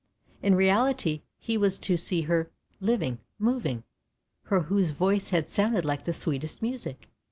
In 0.41 0.55
reality 0.55 1.21
he 1.37 1.59
was 1.59 1.77
to 1.77 1.95
see 1.95 2.21
her, 2.21 2.49
living, 2.79 3.19
moving, 3.37 3.83
her 4.45 4.61
whose 4.61 4.89
voice 4.89 5.29
had 5.29 5.47
sounded 5.47 5.85
like 5.85 6.05
the 6.05 6.11
sweetest 6.11 6.59
music. 6.63 7.07